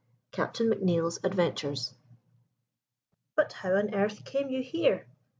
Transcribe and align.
CAPTAIN 0.31 0.69
MCNEILL'S 0.71 1.19
ADVENTURES. 1.23 1.93
"But 3.35 3.53
how 3.53 3.75
on 3.75 3.93
earth 3.93 4.25
came 4.25 4.49
you 4.49 4.63
here?" 4.63 5.05